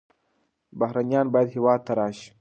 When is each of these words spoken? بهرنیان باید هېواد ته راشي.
بهرنیان 0.79 1.27
باید 1.33 1.53
هېواد 1.55 1.79
ته 1.87 1.93
راشي. 1.99 2.29